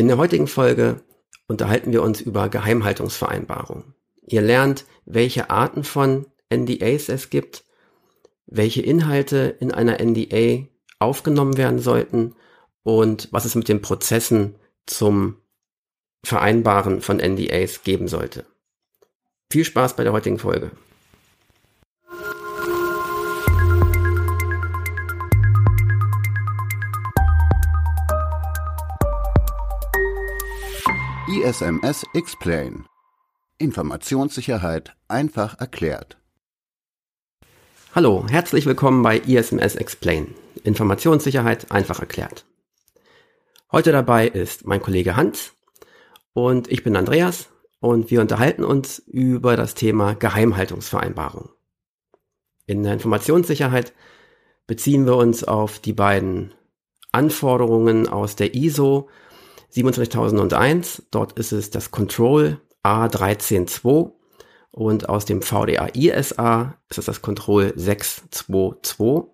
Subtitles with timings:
[0.00, 1.02] In der heutigen Folge
[1.46, 3.92] unterhalten wir uns über Geheimhaltungsvereinbarungen.
[4.26, 7.64] Ihr lernt, welche Arten von NDAs es gibt,
[8.46, 10.66] welche Inhalte in einer NDA
[11.00, 12.34] aufgenommen werden sollten
[12.82, 14.54] und was es mit den Prozessen
[14.86, 15.36] zum
[16.24, 18.46] Vereinbaren von NDAs geben sollte.
[19.52, 20.70] Viel Spaß bei der heutigen Folge.
[31.30, 32.86] ISMS Explain.
[33.56, 36.18] Informationssicherheit einfach erklärt.
[37.94, 40.34] Hallo, herzlich willkommen bei ISMS Explain.
[40.64, 42.46] Informationssicherheit einfach erklärt.
[43.70, 45.52] Heute dabei ist mein Kollege Hans
[46.32, 51.50] und ich bin Andreas und wir unterhalten uns über das Thema Geheimhaltungsvereinbarung.
[52.66, 53.92] In der Informationssicherheit
[54.66, 56.54] beziehen wir uns auf die beiden
[57.12, 59.08] Anforderungen aus der ISO
[59.70, 61.04] 27001.
[61.10, 64.12] Dort ist es das Control A132
[64.72, 69.24] und aus dem VDA ISA ist es das Control 622.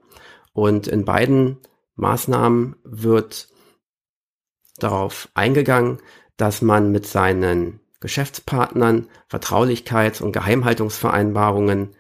[0.53, 1.59] Und in beiden
[1.97, 3.49] Maßnahmen wird
[4.79, 5.99] darauf eingegangen,
[6.37, 11.95] dass man mit seinen Geschäftspartnern Vertraulichkeits- und Geheimhaltungsvereinbarungen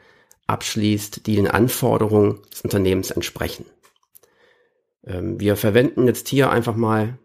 [0.46, 3.66] abschließt, die den Anforderungen des Unternehmens entsprechen.
[5.04, 7.18] Ähm, wir verwenden jetzt hier einfach mal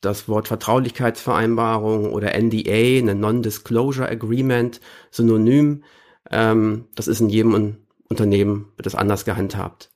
[0.00, 5.82] das Wort Vertraulichkeitsvereinbarung oder NDA, eine Non-Disclosure Agreement, synonym.
[6.30, 9.90] Ähm, das ist in jedem Unternehmen, wird das anders gehandhabt.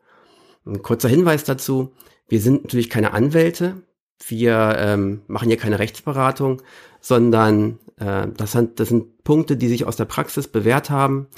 [0.66, 1.92] Ein kurzer Hinweis dazu.
[2.28, 3.82] Wir sind natürlich keine Anwälte.
[4.26, 6.62] Wir ähm, machen hier keine Rechtsberatung,
[7.00, 11.28] sondern äh, das, sind, das sind Punkte, die sich aus der Praxis bewährt haben.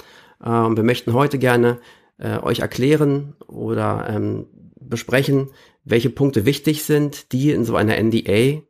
[0.43, 1.79] Äh, und wir möchten heute gerne
[2.17, 4.47] äh, euch erklären oder ähm,
[4.89, 5.51] besprechen,
[5.83, 8.61] welche Punkte wichtig sind, die in so einer NDA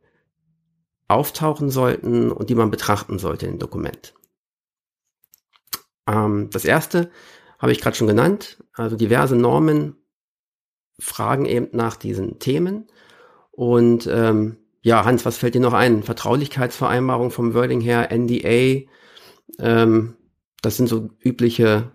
[1.08, 4.14] auftauchen sollten und die man betrachten sollte im Dokument.
[6.06, 7.10] Ähm, das erste
[7.58, 9.96] habe ich gerade schon genannt, also diverse Normen
[10.98, 12.86] fragen eben nach diesen Themen.
[13.50, 16.02] Und ähm, ja, Hans, was fällt dir noch ein?
[16.02, 18.88] Vertraulichkeitsvereinbarung vom Wording her, NDA,
[19.58, 20.16] ähm,
[20.62, 21.92] das sind so übliche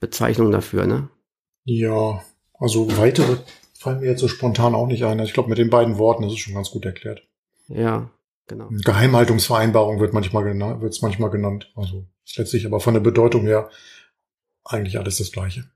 [0.00, 1.10] Bezeichnungen dafür, ne?
[1.64, 2.22] Ja,
[2.58, 3.36] also weitere
[3.78, 5.18] fallen mir jetzt so spontan auch nicht ein.
[5.20, 7.22] Ich glaube, mit den beiden Worten ist es schon ganz gut erklärt.
[7.68, 8.10] Ja,
[8.46, 8.68] genau.
[8.70, 11.72] Geheimhaltungsvereinbarung wird manchmal genannt, wird es manchmal genannt.
[11.76, 13.70] Also ist letztlich aber von der Bedeutung her
[14.64, 15.70] eigentlich alles das Gleiche.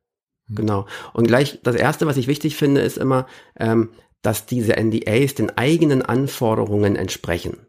[0.48, 0.56] Hm.
[0.56, 0.86] Genau.
[1.12, 3.26] Und gleich das erste, was ich wichtig finde, ist immer,
[3.58, 3.90] ähm,
[4.22, 7.66] dass diese NDAs den eigenen Anforderungen entsprechen.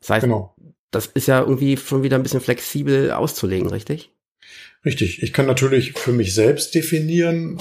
[0.00, 0.54] Das heißt, genau.
[0.90, 4.12] das ist ja irgendwie schon wieder ein bisschen flexibel auszulegen, richtig?
[4.84, 5.22] Richtig.
[5.22, 7.60] Ich kann natürlich für mich selbst definieren,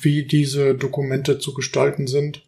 [0.00, 2.44] wie diese Dokumente zu gestalten sind.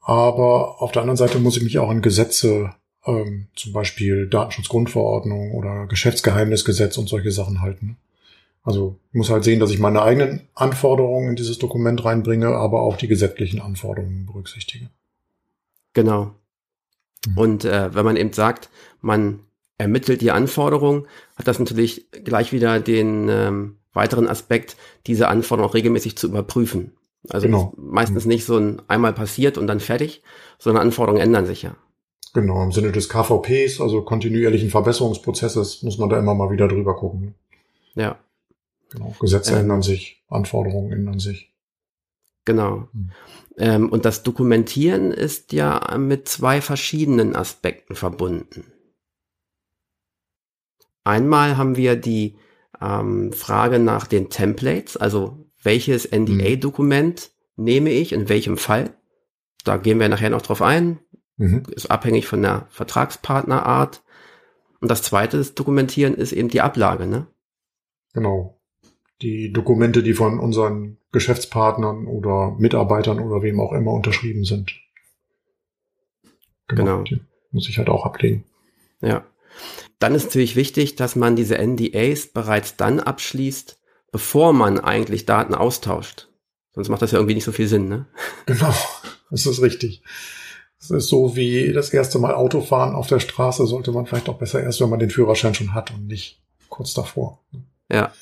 [0.00, 2.74] Aber auf der anderen Seite muss ich mich auch an Gesetze,
[3.06, 7.96] ähm, zum Beispiel Datenschutzgrundverordnung oder Geschäftsgeheimnisgesetz und solche Sachen halten.
[8.62, 12.82] Also ich muss halt sehen, dass ich meine eigenen Anforderungen in dieses Dokument reinbringe, aber
[12.82, 14.90] auch die gesetzlichen Anforderungen berücksichtige.
[15.92, 16.34] Genau.
[17.26, 17.38] Mhm.
[17.38, 18.70] Und äh, wenn man eben sagt,
[19.00, 19.40] man
[19.80, 24.76] ermittelt die Anforderung, hat das natürlich gleich wieder den ähm, weiteren Aspekt,
[25.06, 26.92] diese Anforderung auch regelmäßig zu überprüfen.
[27.30, 27.72] Also genau.
[27.76, 30.22] meistens nicht so ein einmal passiert und dann fertig,
[30.58, 31.76] sondern Anforderungen ändern sich ja.
[32.34, 36.94] Genau, im Sinne des KVPs, also kontinuierlichen Verbesserungsprozesses, muss man da immer mal wieder drüber
[36.94, 37.34] gucken.
[37.94, 38.18] Ja.
[38.90, 41.52] Genau, Gesetze ähm, ändern sich, Anforderungen ändern sich.
[42.44, 42.88] Genau.
[42.92, 43.10] Hm.
[43.56, 48.64] Ähm, und das Dokumentieren ist ja mit zwei verschiedenen Aspekten verbunden.
[51.10, 52.36] Einmal haben wir die
[52.80, 57.64] ähm, Frage nach den Templates, also welches NDA-Dokument mhm.
[57.64, 58.94] nehme ich, in welchem Fall.
[59.64, 61.00] Da gehen wir nachher noch drauf ein.
[61.36, 61.64] Mhm.
[61.74, 64.04] Ist abhängig von der Vertragspartnerart.
[64.80, 67.26] Und das zweite das Dokumentieren ist eben die Ablage, ne?
[68.14, 68.60] Genau.
[69.20, 74.72] Die Dokumente, die von unseren Geschäftspartnern oder Mitarbeitern oder wem auch immer unterschrieben sind.
[76.68, 77.02] Genau.
[77.02, 77.20] genau.
[77.50, 78.44] Muss ich halt auch ablegen.
[79.00, 79.24] Ja.
[80.00, 83.78] Dann ist natürlich wichtig, dass man diese NDAs bereits dann abschließt,
[84.10, 86.28] bevor man eigentlich Daten austauscht.
[86.72, 88.06] Sonst macht das ja irgendwie nicht so viel Sinn, ne?
[88.46, 88.74] Genau,
[89.30, 90.02] das ist richtig.
[90.80, 94.38] Es ist so wie das erste Mal Autofahren auf der Straße, sollte man vielleicht auch
[94.38, 97.40] besser erst, wenn man den Führerschein schon hat und nicht kurz davor.
[97.92, 98.12] Ja.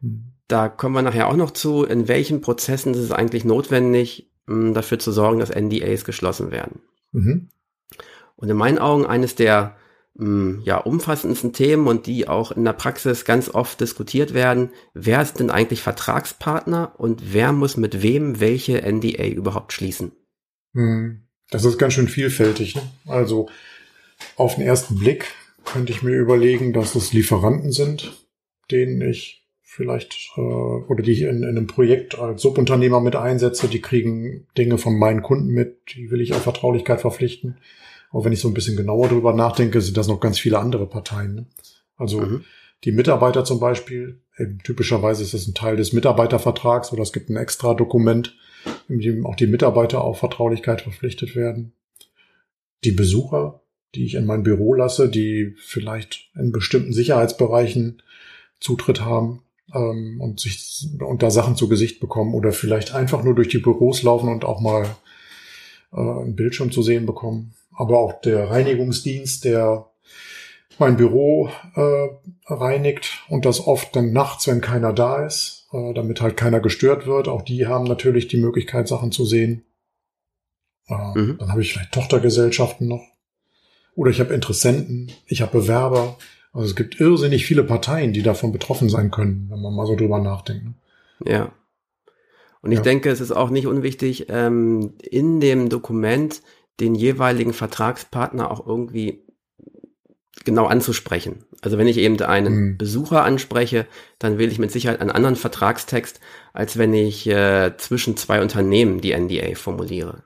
[0.00, 0.26] Hm.
[0.46, 4.72] Da kommen wir nachher auch noch zu, in welchen Prozessen ist es eigentlich notwendig, um
[4.74, 6.80] dafür zu sorgen, dass NDAs geschlossen werden.
[7.10, 7.48] Mhm.
[8.36, 9.76] Und in meinen Augen eines der
[10.14, 14.70] Mm, ja, umfassendsten Themen und die auch in der Praxis ganz oft diskutiert werden.
[14.92, 20.12] Wer ist denn eigentlich Vertragspartner und wer muss mit wem welche NDA überhaupt schließen?
[20.74, 22.74] Hm, das ist ganz schön vielfältig.
[22.74, 22.82] Ne?
[23.06, 23.48] Also
[24.36, 25.26] auf den ersten Blick
[25.64, 28.12] könnte ich mir überlegen, dass es Lieferanten sind,
[28.70, 33.68] denen ich vielleicht äh, oder die ich in, in einem Projekt als Subunternehmer mit einsetze,
[33.68, 37.56] die kriegen Dinge von meinen Kunden mit, die will ich auf Vertraulichkeit verpflichten.
[38.12, 40.86] Auch wenn ich so ein bisschen genauer drüber nachdenke, sind das noch ganz viele andere
[40.86, 41.34] Parteien.
[41.34, 41.46] Ne?
[41.96, 42.44] Also mhm.
[42.84, 47.30] die Mitarbeiter zum Beispiel, eben typischerweise ist das ein Teil des Mitarbeitervertrags oder es gibt
[47.30, 48.36] ein extra Dokument,
[48.88, 51.72] in dem auch die Mitarbeiter auf Vertraulichkeit verpflichtet werden.
[52.84, 53.62] Die Besucher,
[53.94, 58.02] die ich in mein Büro lasse, die vielleicht in bestimmten Sicherheitsbereichen
[58.60, 59.42] Zutritt haben
[59.74, 63.58] ähm, und sich und da Sachen zu Gesicht bekommen oder vielleicht einfach nur durch die
[63.58, 64.84] Büros laufen und auch mal
[65.92, 67.54] äh, einen Bildschirm zu sehen bekommen.
[67.74, 69.86] Aber auch der Reinigungsdienst, der
[70.78, 72.08] mein Büro äh,
[72.46, 77.06] reinigt und das oft dann nachts, wenn keiner da ist, äh, damit halt keiner gestört
[77.06, 77.28] wird.
[77.28, 79.64] Auch die haben natürlich die Möglichkeit, Sachen zu sehen.
[80.88, 81.36] Äh, mhm.
[81.38, 83.06] Dann habe ich vielleicht Tochtergesellschaften noch.
[83.94, 86.16] Oder ich habe Interessenten, ich habe Bewerber.
[86.52, 89.96] Also es gibt irrsinnig viele Parteien, die davon betroffen sein können, wenn man mal so
[89.96, 90.64] drüber nachdenkt.
[90.64, 90.74] Ne?
[91.26, 91.52] Ja.
[92.62, 92.82] Und ich ja.
[92.82, 96.42] denke, es ist auch nicht unwichtig, ähm, in dem Dokument
[96.80, 99.26] den jeweiligen Vertragspartner auch irgendwie
[100.44, 101.44] genau anzusprechen.
[101.60, 102.78] Also wenn ich eben einen mhm.
[102.78, 103.86] Besucher anspreche,
[104.18, 106.20] dann wähle ich mit Sicherheit einen anderen Vertragstext,
[106.52, 110.24] als wenn ich äh, zwischen zwei Unternehmen die NDA formuliere.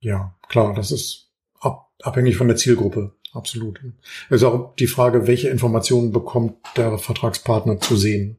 [0.00, 1.30] Ja, klar, das ist
[1.60, 3.12] ab abhängig von der Zielgruppe.
[3.32, 3.80] Absolut.
[4.28, 8.38] Es ist auch die Frage, welche Informationen bekommt der Vertragspartner zu sehen.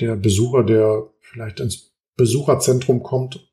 [0.00, 3.48] Der Besucher, der vielleicht ins Besucherzentrum kommt,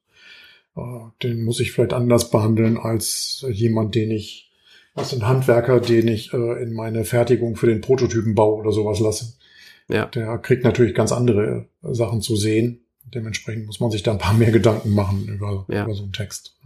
[1.22, 4.52] den muss ich vielleicht anders behandeln als jemand, den ich,
[4.94, 9.34] was ein Handwerker, den ich äh, in meine Fertigung für den Prototypenbau oder sowas lasse.
[9.88, 10.06] Ja.
[10.06, 12.86] Der kriegt natürlich ganz andere Sachen zu sehen.
[13.14, 15.84] Dementsprechend muss man sich da ein paar mehr Gedanken machen über, ja.
[15.84, 16.58] über so einen Text.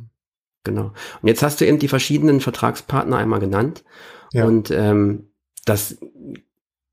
[0.64, 0.92] Genau.
[1.22, 3.84] Und jetzt hast du eben die verschiedenen Vertragspartner einmal genannt.
[4.34, 4.46] Ja.
[4.46, 5.30] Und ähm,
[5.66, 5.98] das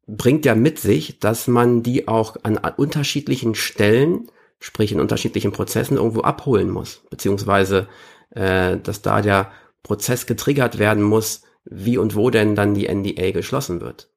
[0.06, 4.28] bringt ja mit sich, dass man die auch an unterschiedlichen Stellen,
[4.62, 7.88] sprich in unterschiedlichen Prozessen irgendwo abholen muss, beziehungsweise
[8.30, 9.50] äh, dass da der
[9.82, 14.08] Prozess getriggert werden muss, wie und wo denn dann die NDA geschlossen wird.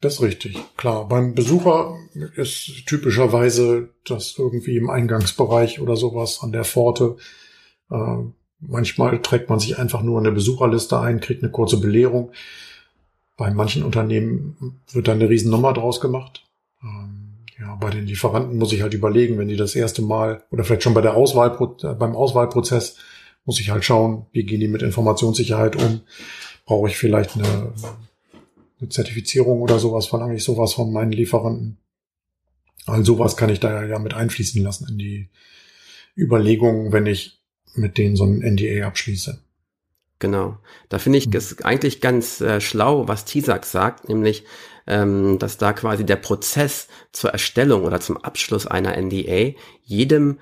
[0.00, 1.08] Das ist richtig, klar.
[1.08, 1.96] Beim Besucher
[2.36, 7.16] ist typischerweise das irgendwie im Eingangsbereich oder sowas an der Pforte
[7.90, 8.24] äh,
[8.60, 12.32] manchmal trägt man sich einfach nur in der Besucherliste ein, kriegt eine kurze Belehrung.
[13.36, 16.46] Bei manchen Unternehmen wird dann eine Riesennummer draus gemacht.
[16.82, 17.23] Ähm,
[17.58, 20.82] ja, bei den Lieferanten muss ich halt überlegen, wenn die das erste Mal oder vielleicht
[20.82, 21.50] schon bei der Auswahl,
[21.96, 22.96] beim Auswahlprozess
[23.44, 26.00] muss ich halt schauen, wie gehen die mit Informationssicherheit um?
[26.64, 27.72] Brauche ich vielleicht eine,
[28.80, 30.06] eine Zertifizierung oder sowas?
[30.06, 31.78] Verlange ich sowas von meinen Lieferanten?
[32.86, 35.28] All sowas kann ich da ja mit einfließen lassen in die
[36.16, 37.38] Überlegungen, wenn ich
[37.74, 39.40] mit denen so ein NDA abschließe.
[40.18, 40.58] Genau.
[40.88, 41.64] Da finde ich es mhm.
[41.64, 44.44] eigentlich ganz äh, schlau, was TISAX sagt, nämlich,
[44.86, 50.38] ähm, dass da quasi der Prozess zur Erstellung oder zum Abschluss einer NDA jedem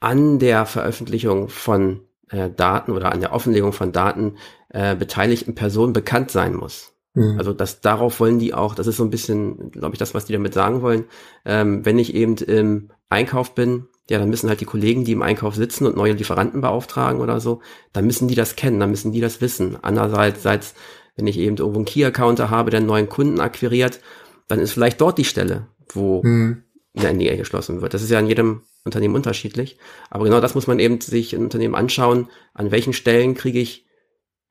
[0.00, 4.36] an der Veröffentlichung von äh, Daten oder an der Offenlegung von Daten
[4.68, 6.92] äh, beteiligten Personen bekannt sein muss.
[7.14, 7.38] Mhm.
[7.38, 10.24] Also das darauf wollen die auch, das ist so ein bisschen, glaube ich, das, was
[10.24, 11.04] die damit sagen wollen.
[11.44, 15.22] Ähm, wenn ich eben im Einkauf bin ja, dann müssen halt die Kollegen, die im
[15.22, 17.60] Einkauf sitzen und neue Lieferanten beauftragen oder so,
[17.92, 19.78] dann müssen die das kennen, dann müssen die das wissen.
[19.80, 20.74] Andererseits,
[21.16, 24.00] wenn ich eben irgendwo einen Key-Accounter habe, der einen neuen Kunden akquiriert,
[24.48, 26.64] dann ist vielleicht dort die Stelle, wo hm.
[26.96, 27.94] eine NDA geschlossen wird.
[27.94, 29.78] Das ist ja in jedem Unternehmen unterschiedlich.
[30.10, 33.86] Aber genau das muss man eben sich im Unternehmen anschauen, an welchen Stellen kriege ich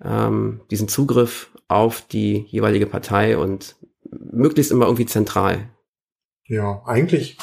[0.03, 3.75] ähm, diesen Zugriff auf die jeweilige Partei und
[4.09, 5.69] möglichst immer irgendwie zentral.
[6.45, 7.37] Ja, eigentlich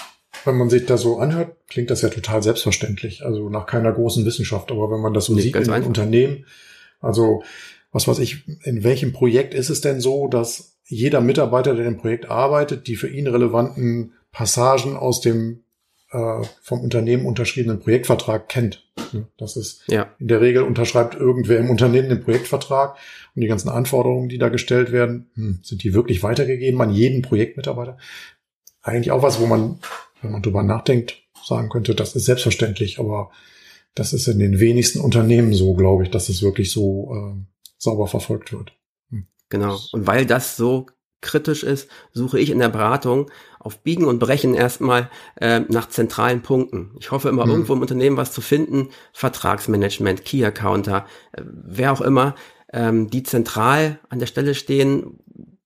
[0.44, 4.24] wenn man sich das so anhört, klingt das ja total selbstverständlich, also nach keiner großen
[4.24, 4.70] Wissenschaft.
[4.70, 6.46] Aber wenn man das so Nicht sieht in einem Unternehmen,
[7.00, 7.42] also
[7.92, 11.98] was weiß ich, in welchem Projekt ist es denn so, dass jeder Mitarbeiter, der im
[11.98, 15.64] Projekt arbeitet, die für ihn relevanten Passagen aus dem
[16.10, 18.84] äh, vom Unternehmen unterschriebenen Projektvertrag kennt.
[19.38, 20.14] Das ist ja.
[20.18, 22.96] in der Regel unterschreibt irgendwer im Unternehmen den Projektvertrag
[23.34, 27.22] und die ganzen Anforderungen, die da gestellt werden, hm, sind die wirklich weitergegeben an jeden
[27.22, 27.98] Projektmitarbeiter?
[28.82, 29.80] Eigentlich auch was, wo man
[30.22, 33.30] wenn man drüber nachdenkt, sagen könnte, das ist selbstverständlich, aber
[33.94, 37.44] das ist in den wenigsten Unternehmen so, glaube ich, dass es wirklich so äh,
[37.80, 38.72] sauber verfolgt wird.
[39.10, 39.26] Hm.
[39.48, 39.78] Genau.
[39.92, 40.86] Und weil das so
[41.22, 46.40] kritisch ist, suche ich in der Beratung auf Biegen und Brechen erstmal äh, nach zentralen
[46.42, 46.92] Punkten.
[46.98, 47.50] Ich hoffe immer hm.
[47.50, 52.36] irgendwo im Unternehmen was zu finden, Vertragsmanagement, Key Accounter, äh, wer auch immer,
[52.72, 55.18] ähm, die zentral an der Stelle stehen,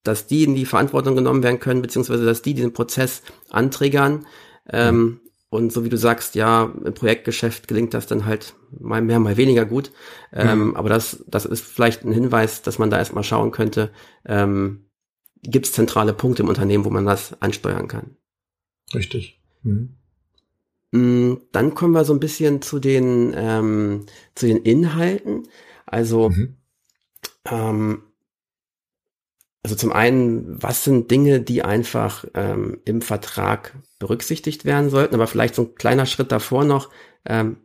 [0.02, 4.26] dass die in die Verantwortung genommen werden können, beziehungsweise dass die diesen Prozess antriggern
[4.70, 5.20] ähm,
[5.54, 9.36] und so wie du sagst, ja, im Projektgeschäft gelingt das dann halt mal mehr, mal
[9.36, 9.92] weniger gut.
[10.32, 10.76] Ähm, mhm.
[10.76, 13.92] aber das, das ist vielleicht ein Hinweis, dass man da erstmal schauen könnte,
[14.26, 14.86] ähm,
[15.42, 18.16] gibt es zentrale Punkte im Unternehmen, wo man das ansteuern kann.
[18.96, 19.40] Richtig.
[19.62, 19.94] Mhm.
[20.90, 25.46] Mm, dann kommen wir so ein bisschen zu den, ähm, zu den Inhalten.
[25.86, 26.56] Also, mhm.
[27.48, 28.02] ähm,
[29.64, 35.26] also zum einen, was sind Dinge, die einfach ähm, im Vertrag berücksichtigt werden sollten, aber
[35.26, 36.90] vielleicht so ein kleiner Schritt davor noch,
[37.24, 37.56] ähm,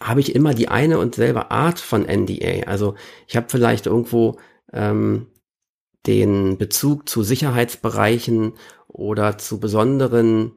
[0.00, 2.68] habe ich immer die eine und selbe Art von NDA.
[2.68, 2.94] Also
[3.26, 4.38] ich habe vielleicht irgendwo
[4.72, 5.32] ähm,
[6.06, 8.52] den Bezug zu Sicherheitsbereichen
[8.86, 10.52] oder zu besonderen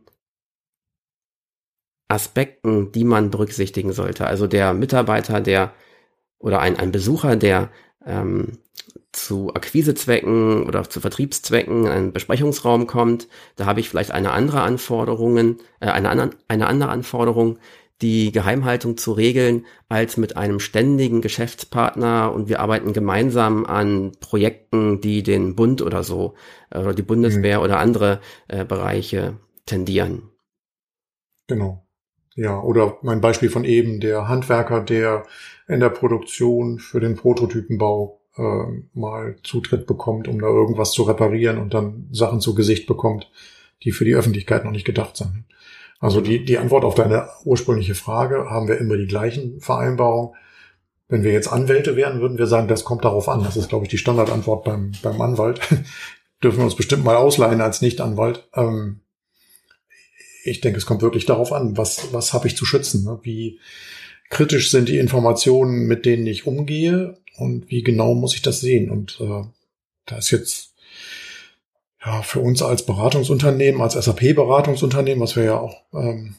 [2.08, 4.28] Aspekten, die man berücksichtigen sollte.
[4.28, 5.74] Also der Mitarbeiter, der
[6.38, 7.72] oder ein, ein Besucher, der
[8.06, 8.60] ähm,
[9.16, 14.62] zu Akquisezwecken oder zu Vertriebszwecken in einen Besprechungsraum kommt, da habe ich vielleicht eine andere
[14.62, 17.58] Anforderungen, äh, eine, eine andere Anforderung,
[18.02, 25.00] die Geheimhaltung zu regeln, als mit einem ständigen Geschäftspartner und wir arbeiten gemeinsam an Projekten,
[25.00, 26.34] die den Bund oder so
[26.70, 27.64] äh, oder die Bundeswehr mhm.
[27.64, 30.30] oder andere äh, Bereiche tendieren.
[31.48, 31.88] Genau.
[32.36, 35.24] Ja, oder mein Beispiel von eben, der Handwerker, der
[35.70, 41.58] in der Produktion für den Prototypenbau äh, mal Zutritt bekommt, um da irgendwas zu reparieren
[41.58, 43.30] und dann Sachen zu Gesicht bekommt,
[43.84, 45.46] die für die Öffentlichkeit noch nicht gedacht sind.
[46.00, 50.36] Also die, die Antwort auf deine ursprüngliche Frage, haben wir immer die gleichen Vereinbarungen?
[51.08, 53.44] Wenn wir jetzt Anwälte wären, würden wir sagen, das kommt darauf an.
[53.44, 55.62] Das ist, glaube ich, die Standardantwort beim, beim Anwalt.
[56.44, 58.48] Dürfen wir uns bestimmt mal ausleihen als Nicht-Anwalt.
[58.56, 59.02] Ähm,
[60.44, 63.04] ich denke, es kommt wirklich darauf an, was, was habe ich zu schützen?
[63.04, 63.20] Ne?
[63.24, 63.60] Wie
[64.30, 67.18] kritisch sind die Informationen, mit denen ich umgehe?
[67.38, 68.90] Und wie genau muss ich das sehen?
[68.90, 69.44] Und äh,
[70.06, 70.74] da ist jetzt
[72.04, 76.36] ja für uns als Beratungsunternehmen, als SAP-Beratungsunternehmen, was wir ja auch ähm,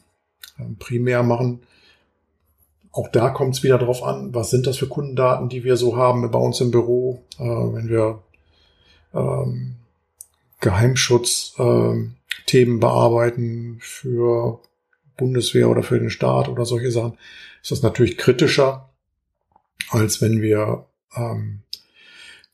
[0.78, 1.60] primär machen,
[2.96, 5.96] auch da kommt es wieder darauf an, was sind das für Kundendaten, die wir so
[5.96, 8.22] haben bei uns im Büro, äh, wenn wir
[9.12, 9.76] ähm,
[10.60, 12.14] Geheimschutzthemen
[12.52, 14.60] ähm, bearbeiten für
[15.18, 17.18] Bundeswehr oder für den Staat oder solche Sachen,
[17.62, 18.88] ist das natürlich kritischer,
[19.90, 21.62] als wenn wir ähm,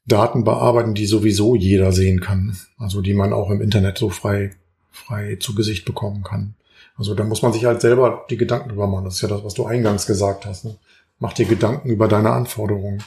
[0.06, 2.56] Daten bearbeiten, die sowieso jeder sehen kann.
[2.78, 4.50] Also die man auch im Internet so frei,
[4.90, 6.54] frei zu Gesicht bekommen kann.
[6.96, 9.04] Also da muss man sich halt selber die Gedanken drüber machen.
[9.04, 10.64] Das ist ja das, was du eingangs gesagt hast.
[10.64, 10.76] Ne?
[11.18, 13.02] Mach dir Gedanken über deine Anforderungen.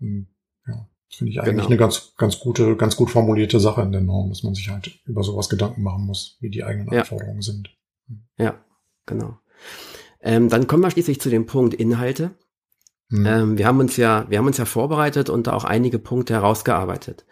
[0.00, 0.26] Und,
[0.66, 1.66] ja, finde ich eigentlich genau.
[1.66, 4.98] eine ganz, ganz gute, ganz gut formulierte Sache in der Norm, dass man sich halt
[5.04, 7.00] über sowas Gedanken machen muss, wie die eigenen ja.
[7.00, 7.70] Anforderungen sind.
[8.38, 8.58] Ja,
[9.04, 9.38] genau.
[10.20, 12.34] Ähm, dann kommen wir schließlich zu dem Punkt Inhalte.
[13.08, 13.26] Mhm.
[13.26, 16.34] Ähm, wir haben uns ja, wir haben uns ja vorbereitet und da auch einige Punkte
[16.34, 17.24] herausgearbeitet.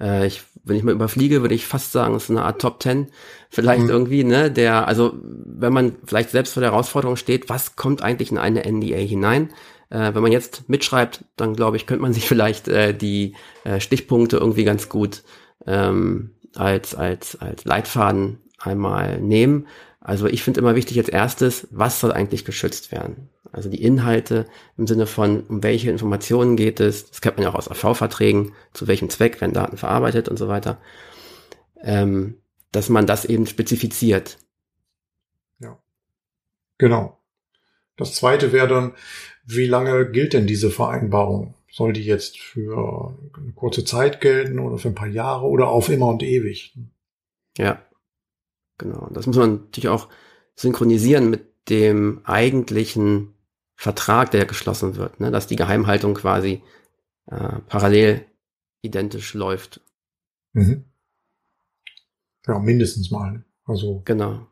[0.00, 2.80] Äh, ich, wenn ich mal überfliege, würde ich fast sagen, es ist eine Art Top
[2.80, 3.08] Ten.
[3.50, 3.90] Vielleicht mhm.
[3.90, 8.30] irgendwie, ne, der, also wenn man vielleicht selbst vor der Herausforderung steht, was kommt eigentlich
[8.30, 9.50] in eine NDA hinein?
[9.90, 13.80] Äh, wenn man jetzt mitschreibt, dann glaube ich, könnte man sich vielleicht äh, die äh,
[13.80, 15.22] Stichpunkte irgendwie ganz gut
[15.66, 19.66] ähm, als, als, als Leitfaden einmal nehmen.
[20.08, 23.28] Also ich finde immer wichtig als erstes, was soll eigentlich geschützt werden?
[23.52, 24.46] Also die Inhalte
[24.78, 28.54] im Sinne von, um welche Informationen geht es, das kennt man ja auch aus AV-Verträgen,
[28.72, 30.80] zu welchem Zweck werden Daten verarbeitet und so weiter,
[31.82, 32.40] ähm,
[32.72, 34.38] dass man das eben spezifiziert.
[35.58, 35.78] Ja,
[36.78, 37.20] genau.
[37.98, 38.94] Das zweite wäre dann,
[39.44, 41.54] wie lange gilt denn diese Vereinbarung?
[41.70, 45.90] Soll die jetzt für eine kurze Zeit gelten oder für ein paar Jahre oder auf
[45.90, 46.74] immer und ewig?
[47.58, 47.82] Ja,
[48.78, 49.08] genau.
[49.12, 50.08] Das muss man natürlich auch
[50.54, 53.34] synchronisieren mit dem eigentlichen
[53.74, 55.30] Vertrag, der geschlossen wird, ne?
[55.30, 56.62] dass die Geheimhaltung quasi
[57.26, 58.24] äh, parallel
[58.82, 59.80] identisch läuft.
[60.52, 60.84] Mhm.
[62.46, 63.44] Ja, mindestens mal.
[63.64, 64.46] Also genau.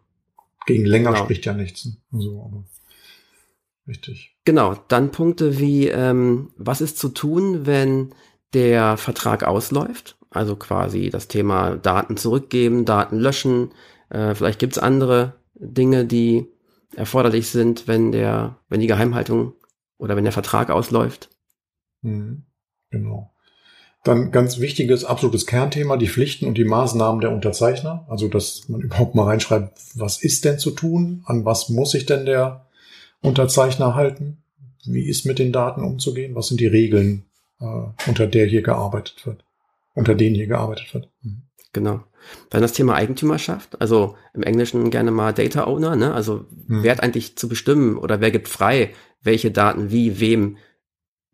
[0.66, 1.25] Gegen länger genau.
[1.25, 1.88] spricht ja nichts.
[2.12, 2.64] Also, aber
[3.88, 4.37] richtig.
[4.45, 4.75] Genau.
[4.88, 8.14] Dann Punkte wie ähm, was ist zu tun, wenn
[8.52, 10.18] der Vertrag ausläuft?
[10.30, 13.71] Also quasi das Thema Daten zurückgeben, Daten löschen.
[14.10, 16.46] Äh, vielleicht gibt's andere Dinge, die
[16.94, 19.54] erforderlich sind, wenn der, wenn die Geheimhaltung
[19.98, 21.30] oder wenn der Vertrag ausläuft.
[22.02, 22.44] Mhm.
[22.90, 23.32] Genau.
[24.04, 28.06] Dann ganz wichtiges, absolutes Kernthema, die Pflichten und die Maßnahmen der Unterzeichner.
[28.08, 31.22] Also, dass man überhaupt mal reinschreibt, was ist denn zu tun?
[31.26, 32.66] An was muss sich denn der
[33.20, 34.38] Unterzeichner halten?
[34.84, 36.36] Wie ist mit den Daten umzugehen?
[36.36, 37.25] Was sind die Regeln,
[37.60, 37.64] äh,
[38.06, 39.44] unter der hier gearbeitet wird?
[39.94, 41.08] Unter denen hier gearbeitet wird?
[41.22, 41.42] Mhm.
[41.76, 42.02] Genau.
[42.49, 46.14] Dann das Thema Eigentümerschaft, also im Englischen gerne mal Data Owner, ne?
[46.14, 46.83] Also hm.
[46.83, 50.56] wer hat eigentlich zu bestimmen oder wer gibt frei, welche Daten wie wem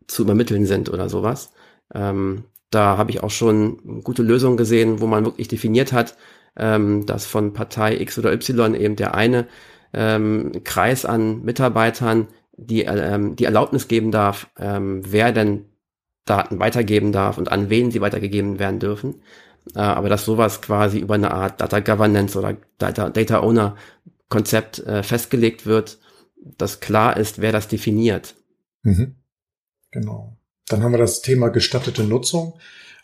[0.05, 1.53] zu übermitteln sind oder sowas.
[1.93, 6.17] Ähm, da habe ich auch schon gute Lösungen gesehen, wo man wirklich definiert hat,
[6.57, 9.47] ähm, dass von Partei X oder Y eben der eine
[9.93, 15.69] ähm, Kreis an Mitarbeitern, die, ähm, die Erlaubnis geben darf, ähm, wer denn
[16.25, 19.21] Daten weitergeben darf und an wen sie weitergegeben werden dürfen.
[19.75, 23.75] Äh, aber dass sowas quasi über eine Art Data Governance oder Data, Data Owner
[24.29, 25.99] Konzept äh, festgelegt wird,
[26.57, 28.35] dass klar ist, wer das definiert.
[28.83, 29.15] Mhm.
[29.91, 30.37] Genau.
[30.67, 32.59] Dann haben wir das Thema gestattete Nutzung.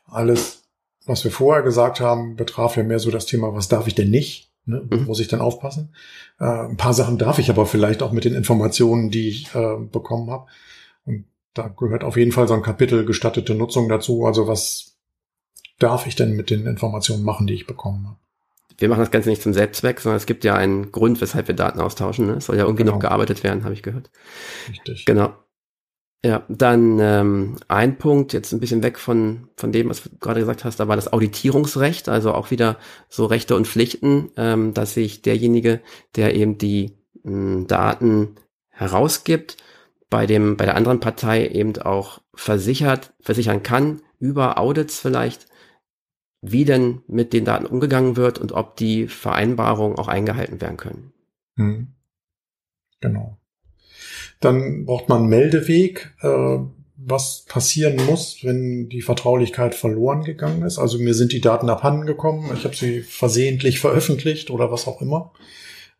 [0.06, 0.64] Alles,
[1.06, 4.10] was wir vorher gesagt haben, betraf ja mehr so das Thema, was darf ich denn
[4.10, 4.52] nicht?
[4.66, 4.88] Ne?
[4.90, 5.06] Mhm.
[5.06, 5.94] Muss ich dann aufpassen?
[6.40, 9.78] Äh, ein paar Sachen darf ich aber vielleicht auch mit den Informationen, die ich äh,
[9.92, 10.48] bekommen habe.
[11.06, 14.26] Und da gehört auf jeden Fall so ein Kapitel gestattete Nutzung dazu.
[14.26, 14.89] Also was
[15.80, 18.18] darf ich denn mit den Informationen machen, die ich bekommen habe?
[18.78, 21.56] Wir machen das Ganze nicht zum Selbstzweck, sondern es gibt ja einen Grund, weshalb wir
[21.56, 22.28] Daten austauschen.
[22.28, 22.34] Ne?
[22.34, 22.96] Es soll ja irgendwie genau.
[22.96, 24.10] noch gearbeitet werden, habe ich gehört.
[24.70, 25.06] Richtig.
[25.06, 25.34] Genau.
[26.24, 30.42] Ja, dann ähm, ein Punkt, jetzt ein bisschen weg von, von dem, was du gerade
[30.42, 34.94] gesagt hast, da war das Auditierungsrecht, also auch wieder so Rechte und Pflichten, ähm, dass
[34.94, 35.80] sich derjenige,
[36.18, 38.36] der eben die mh, hm, Daten
[38.70, 39.58] herausgibt,
[40.10, 45.46] bei dem, bei der anderen Partei eben auch versichert, versichern kann, über Audits vielleicht,
[46.42, 51.12] wie denn mit den Daten umgegangen wird und ob die Vereinbarungen auch eingehalten werden können.
[51.58, 51.88] Hm.
[53.02, 53.38] Genau.
[54.40, 56.60] Dann braucht man einen Meldeweg, äh,
[56.96, 60.80] was passieren muss, wenn die Vertraulichkeit verloren gegangen ist.
[60.80, 65.02] Also mir sind die Daten abhanden gekommen, ich habe sie versehentlich veröffentlicht oder was auch
[65.02, 65.32] immer.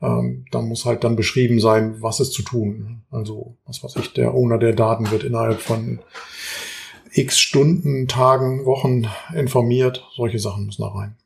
[0.02, 3.02] Ähm, da muss halt dann beschrieben sein, was ist zu tun.
[3.12, 6.00] Also was weiß ich, der Owner der Daten wird innerhalb von
[7.12, 10.08] x Stunden, Tagen, Wochen informiert.
[10.16, 11.18] Solche Sachen müssen da rein.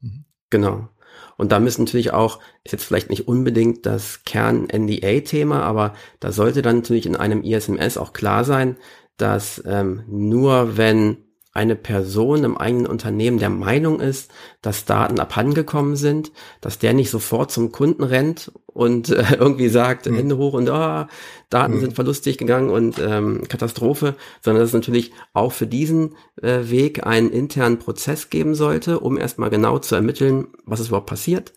[0.00, 0.24] Mhm.
[0.50, 0.88] Genau.
[1.36, 6.62] Und da müssen natürlich auch, ist jetzt vielleicht nicht unbedingt das Kern-NDA-Thema, aber da sollte
[6.62, 8.76] dann natürlich in einem ISMS auch klar sein,
[9.16, 11.21] dass ähm, nur wenn
[11.52, 14.30] eine Person im eigenen Unternehmen der Meinung ist,
[14.62, 16.32] dass Daten abhandengekommen sind,
[16.62, 20.16] dass der nicht sofort zum Kunden rennt und äh, irgendwie sagt, mhm.
[20.16, 21.08] Hände hoch und ah,
[21.50, 21.80] Daten mhm.
[21.80, 27.06] sind verlustig gegangen und ähm, Katastrophe, sondern dass es natürlich auch für diesen äh, Weg
[27.06, 31.52] einen internen Prozess geben sollte, um erstmal genau zu ermitteln, was ist überhaupt passiert,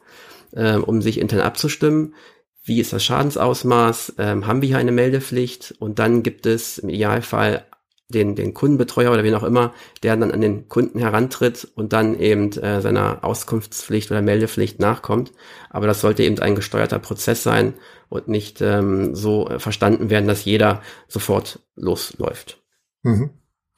[0.52, 2.16] äh, um sich intern abzustimmen.
[2.66, 4.16] Wie ist das Schadensausmaß?
[4.18, 5.76] Ähm, haben wir hier eine Meldepflicht?
[5.80, 7.64] Und dann gibt es im Idealfall
[8.10, 12.20] den, den Kundenbetreuer oder wen auch immer, der dann an den Kunden herantritt und dann
[12.20, 15.32] eben äh, seiner Auskunftspflicht oder Meldepflicht nachkommt.
[15.70, 17.74] Aber das sollte eben ein gesteuerter Prozess sein
[18.10, 22.62] und nicht ähm, so äh, verstanden werden, dass jeder sofort losläuft.
[23.02, 23.32] Mhm,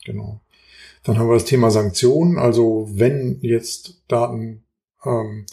[0.05, 0.41] genau.
[1.03, 2.37] Dann haben wir das Thema Sanktionen.
[2.37, 4.65] Also wenn jetzt Daten
[5.05, 5.45] ähm,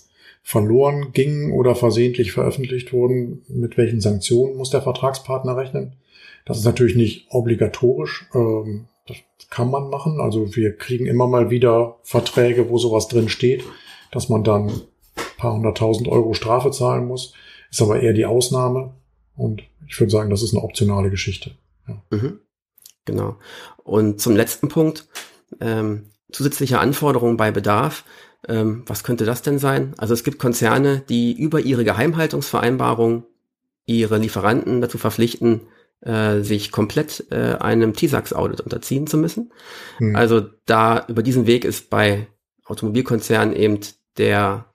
[0.42, 5.96] verloren gingen oder versehentlich veröffentlicht wurden, mit welchen Sanktionen muss der Vertragspartner rechnen?
[6.44, 8.26] Das ist natürlich nicht obligatorisch.
[8.34, 9.16] Ähm, das
[9.50, 10.20] kann man machen.
[10.20, 13.64] Also wir kriegen immer mal wieder Verträge, wo sowas drin steht,
[14.12, 14.82] dass man dann ein
[15.36, 17.32] paar hunderttausend Euro Strafe zahlen muss.
[17.70, 18.94] Ist aber eher die Ausnahme.
[19.36, 21.52] Und ich würde sagen, das ist eine optionale Geschichte.
[21.88, 22.02] Ja.
[22.10, 22.40] Mhm.
[23.04, 23.36] Genau.
[23.82, 25.06] Und zum letzten Punkt,
[25.60, 28.04] ähm, zusätzliche Anforderungen bei Bedarf.
[28.46, 29.94] Ähm, was könnte das denn sein?
[29.96, 33.24] Also es gibt Konzerne, die über ihre Geheimhaltungsvereinbarung
[33.86, 35.62] ihre Lieferanten dazu verpflichten,
[36.04, 39.52] äh, sich komplett äh, einem TISAX-Audit unterziehen zu müssen.
[39.98, 40.14] Hm.
[40.14, 42.26] Also da über diesen Weg ist bei
[42.64, 43.80] Automobilkonzernen eben
[44.16, 44.66] der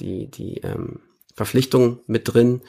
[0.00, 1.00] die die ähm,
[1.34, 2.62] Verpflichtung mit drin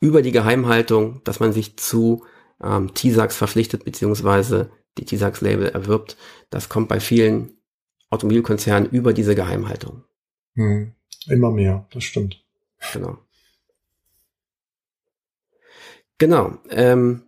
[0.00, 2.24] über die Geheimhaltung, dass man sich zu
[2.62, 6.16] ähm, TISAX verpflichtet beziehungsweise die TISAX-Label erwirbt.
[6.50, 7.58] Das kommt bei vielen
[8.10, 10.04] Automobilkonzernen über diese Geheimhaltung.
[10.54, 10.92] Hm.
[11.28, 12.42] Immer mehr, das stimmt.
[12.92, 13.18] Genau.
[16.18, 16.58] Genau.
[16.70, 17.25] Ähm,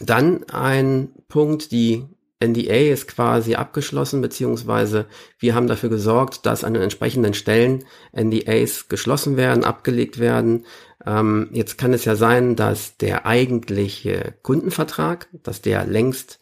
[0.00, 2.04] dann ein Punkt, die
[2.42, 5.06] NDA ist quasi abgeschlossen, beziehungsweise
[5.38, 10.66] wir haben dafür gesorgt, dass an den entsprechenden Stellen NDAs geschlossen werden, abgelegt werden.
[11.06, 16.40] Ähm, jetzt kann es ja sein, dass der eigentliche Kundenvertrag, dass der längst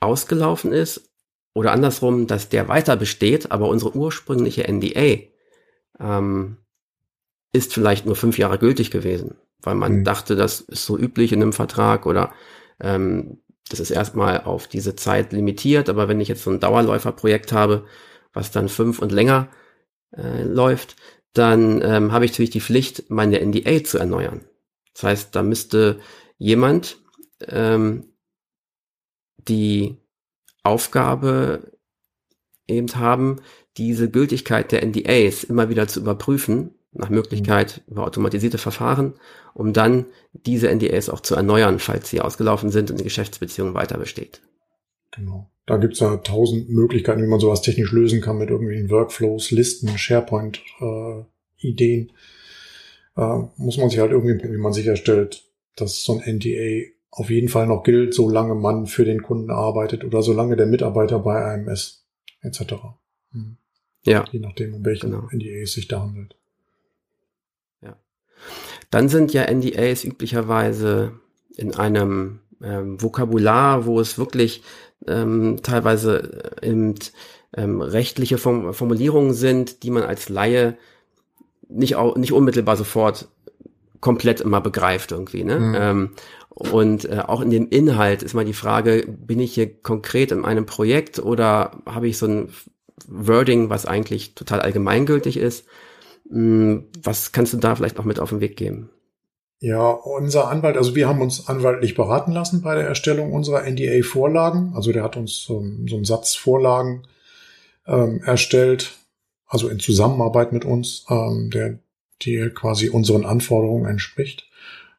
[0.00, 1.10] ausgelaufen ist
[1.54, 5.28] oder andersrum, dass der weiter besteht, aber unsere ursprüngliche NDA
[6.00, 6.56] ähm,
[7.52, 10.04] ist vielleicht nur fünf Jahre gültig gewesen weil man mhm.
[10.04, 12.32] dachte, das ist so üblich in einem Vertrag oder
[12.80, 15.88] ähm, das ist erstmal auf diese Zeit limitiert.
[15.88, 17.86] Aber wenn ich jetzt so ein Dauerläuferprojekt habe,
[18.32, 19.48] was dann fünf und länger
[20.16, 20.96] äh, läuft,
[21.32, 24.44] dann ähm, habe ich natürlich die Pflicht, meine NDA zu erneuern.
[24.94, 26.00] Das heißt, da müsste
[26.36, 26.98] jemand
[27.46, 28.12] ähm,
[29.38, 29.96] die
[30.62, 31.72] Aufgabe
[32.66, 33.40] eben haben,
[33.76, 39.14] diese Gültigkeit der NDAs immer wieder zu überprüfen nach Möglichkeit über automatisierte Verfahren,
[39.54, 43.96] um dann diese NDAs auch zu erneuern, falls sie ausgelaufen sind und die Geschäftsbeziehung weiter
[43.98, 44.40] besteht.
[45.12, 45.48] Genau.
[45.66, 49.96] Da gibt's ja tausend Möglichkeiten, wie man sowas technisch lösen kann mit irgendwelchen Workflows, Listen,
[49.96, 52.12] SharePoint-Ideen.
[53.16, 55.44] äh, muss man sich halt irgendwie, wie man sicherstellt,
[55.76, 60.04] dass so ein NDA auf jeden Fall noch gilt, solange man für den Kunden arbeitet
[60.04, 62.06] oder solange der Mitarbeiter bei einem ist,
[62.42, 62.74] etc.
[63.32, 63.56] Hm.
[64.04, 64.24] Ja.
[64.30, 65.28] Je nachdem, um welchen Genau.
[65.32, 66.36] NDA es sich da handelt.
[68.90, 71.12] Dann sind ja NDAs üblicherweise
[71.56, 74.62] in einem ähm, Vokabular, wo es wirklich
[75.06, 76.94] ähm, teilweise äh,
[77.56, 80.76] ähm, rechtliche Form Formulierungen sind, die man als Laie
[81.68, 83.28] nicht, au nicht unmittelbar sofort
[84.00, 85.44] komplett immer begreift irgendwie.
[85.44, 85.60] Ne?
[85.60, 85.74] Mhm.
[85.78, 86.10] Ähm,
[86.48, 90.44] und äh, auch in dem Inhalt ist mal die Frage, bin ich hier konkret in
[90.44, 92.48] einem Projekt oder habe ich so ein
[93.06, 95.66] Wording, was eigentlich total allgemeingültig ist?
[96.30, 98.90] Hm, Was kannst du da vielleicht noch mit auf den Weg geben?
[99.62, 104.72] Ja, unser Anwalt, also wir haben uns anwaltlich beraten lassen bei der Erstellung unserer NDA-Vorlagen.
[104.74, 107.02] Also der hat uns ähm, so einen Satz Vorlagen
[107.86, 108.92] ähm, erstellt,
[109.46, 111.78] also in Zusammenarbeit mit uns, ähm, der,
[112.22, 114.48] die quasi unseren Anforderungen entspricht.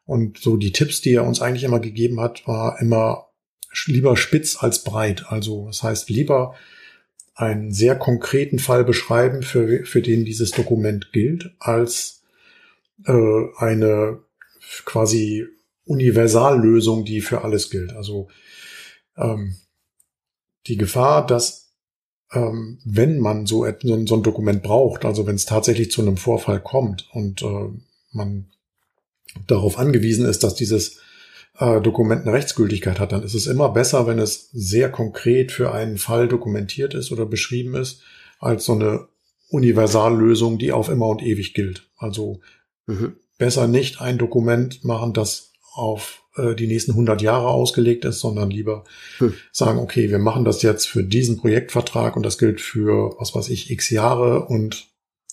[0.04, 3.28] Und so die Tipps, die er uns eigentlich immer gegeben hat, war immer
[3.86, 5.24] lieber spitz als breit.
[5.28, 6.54] Also das heißt lieber
[7.42, 12.22] einen sehr konkreten Fall beschreiben, für, für den dieses Dokument gilt, als
[13.04, 14.20] äh, eine
[14.84, 15.46] quasi
[15.84, 17.92] Universallösung, die für alles gilt.
[17.92, 18.28] Also
[19.16, 19.56] ähm,
[20.68, 21.72] die Gefahr, dass
[22.32, 26.16] ähm, wenn man so, so, so ein Dokument braucht, also wenn es tatsächlich zu einem
[26.16, 27.68] Vorfall kommt und äh,
[28.12, 28.46] man
[29.48, 31.00] darauf angewiesen ist, dass dieses
[31.58, 35.72] äh, Dokument eine Rechtsgültigkeit hat, dann ist es immer besser, wenn es sehr konkret für
[35.72, 38.02] einen Fall dokumentiert ist oder beschrieben ist,
[38.38, 39.08] als so eine
[39.48, 41.88] Universallösung, die auf immer und ewig gilt.
[41.96, 42.40] Also
[42.86, 43.14] Mhm.
[43.38, 48.50] besser nicht ein Dokument machen, das auf äh, die nächsten 100 Jahre ausgelegt ist, sondern
[48.50, 48.84] lieber
[49.18, 49.34] Hm.
[49.52, 53.48] sagen, okay, wir machen das jetzt für diesen Projektvertrag und das gilt für, was weiß
[53.50, 54.88] ich, x Jahre und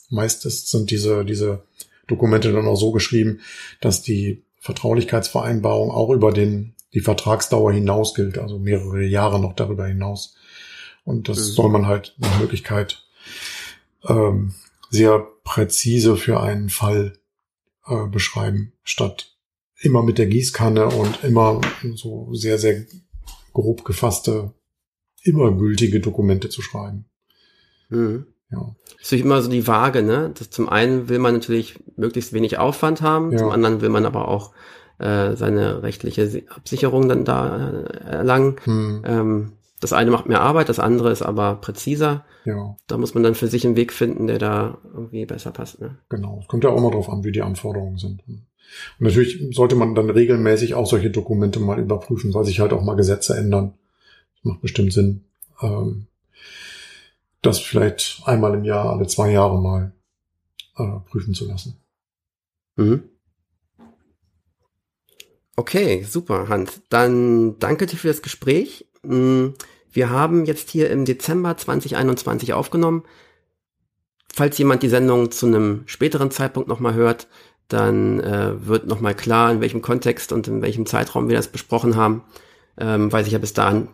[0.09, 1.63] meistens sind diese, diese
[2.07, 3.39] Dokumente dann auch so geschrieben,
[3.81, 9.87] dass die Vertraulichkeitsvereinbarung auch über den, die Vertragsdauer hinaus gilt, also mehrere Jahre noch darüber
[9.87, 10.35] hinaus.
[11.03, 11.53] Und das Mhm.
[11.53, 13.03] soll man halt nach Möglichkeit
[14.07, 14.53] ähm,
[14.89, 17.13] sehr präzise für einen Fall
[17.87, 19.35] äh, beschreiben, statt
[19.81, 21.61] immer mit der Gießkanne und immer
[21.95, 22.85] so sehr, sehr
[23.53, 24.53] grob gefasste,
[25.23, 27.05] immer gültige Dokumente zu schreiben.
[27.89, 28.27] Mhm.
[28.51, 30.31] Ja, ist natürlich immer so die Waage, ne?
[30.37, 33.37] Das, zum einen will man natürlich möglichst wenig Aufwand haben, Ja.
[33.37, 34.51] zum anderen will man aber auch
[34.97, 38.55] äh, seine rechtliche Si- Absicherung dann da äh, erlangen.
[38.65, 42.25] hm, Ähm, das eine macht mehr Arbeit, das andere ist aber präziser.
[42.43, 45.79] ja, Da muss man dann für sich einen Weg finden, der da irgendwie besser passt.
[45.79, 45.95] Ne?
[46.09, 46.39] genau.
[46.41, 48.21] Es kommt ja auch immer darauf an, wie die Anforderungen sind.
[48.27, 48.41] Und
[48.99, 52.95] natürlich sollte man dann regelmäßig auch solche Dokumente mal überprüfen, weil sich halt auch mal
[52.95, 53.73] Gesetze ändern.
[54.35, 55.21] Das macht bestimmt Sinn,
[55.61, 56.07] ähm,
[57.41, 59.93] das vielleicht einmal im Jahr, alle zwei Jahre mal
[60.77, 61.81] äh, prüfen zu lassen.
[62.75, 63.03] Mhm.
[65.55, 66.81] Okay, super, Hans.
[66.89, 68.87] Dann danke dir für das Gespräch.
[69.03, 69.49] Mm,
[69.91, 73.03] Wir haben jetzt hier im Dezember 2021 aufgenommen.
[74.31, 77.27] Falls jemand die Sendung zu einem späteren Zeitpunkt nochmal hört,
[77.67, 81.95] dann äh, wird nochmal klar, in welchem Kontext und in welchem Zeitraum wir das besprochen
[81.95, 82.23] haben,
[82.77, 83.89] ähm, weil sich ja bis dahin